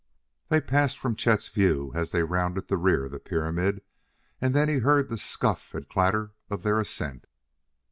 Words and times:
They 0.49 0.59
passed 0.61 0.97
from 0.97 1.15
Chet's 1.15 1.47
view 1.47 1.91
as 1.93 2.09
they 2.09 2.23
rounded 2.23 2.69
the 2.69 2.75
rear 2.77 3.05
of 3.05 3.11
the 3.11 3.19
pyramid, 3.19 3.83
and 4.41 4.55
then 4.55 4.67
he 4.67 4.79
heard 4.79 5.09
the 5.09 5.15
scuff 5.19 5.75
and 5.75 5.87
clatter 5.87 6.33
of 6.49 6.63
their 6.63 6.79
ascent. 6.79 7.27